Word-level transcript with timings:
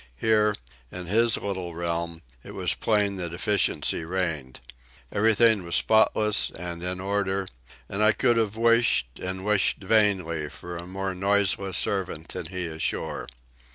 Here, 0.15 0.55
in 0.91 1.05
his 1.05 1.37
little 1.37 1.75
realm, 1.75 2.23
it 2.43 2.55
was 2.55 2.73
plain 2.73 3.17
that 3.17 3.35
efficiency 3.35 4.03
reigned. 4.03 4.59
Everything 5.11 5.63
was 5.63 5.75
spotless 5.75 6.49
and 6.55 6.81
in 6.81 6.99
order, 6.99 7.45
and 7.87 8.01
I 8.01 8.11
could 8.11 8.37
have 8.37 8.55
wished 8.57 9.19
and 9.19 9.45
wished 9.45 9.77
vainly 9.77 10.49
for 10.49 10.75
a 10.75 10.87
more 10.87 11.13
noiseless 11.13 11.77
servant 11.77 12.29
than 12.29 12.47
he 12.47 12.65
ashore. 12.65 13.27